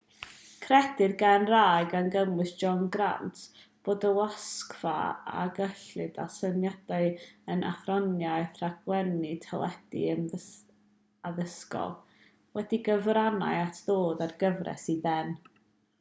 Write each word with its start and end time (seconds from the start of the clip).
credir 0.61 1.11
gan 1.17 1.43
rai 1.49 1.83
gan 1.89 2.07
gynnwys 2.13 2.53
john 2.61 2.79
grant 2.95 3.41
bod 3.89 4.05
y 4.11 4.13
wasgfa 4.19 4.93
ar 5.41 5.51
gyllid 5.59 6.17
a 6.23 6.27
symudiad 6.35 7.21
yn 7.57 7.63
athroniaeth 7.71 8.57
rhaglennu 8.63 9.33
teledu 9.47 10.05
addysgol 11.31 11.95
wedi 12.61 12.81
cyfrannu 12.89 13.51
at 13.59 13.83
ddod 13.85 14.25
â'r 14.29 14.35
gyfres 14.45 14.87
i 14.95 14.97
ben 15.05 15.37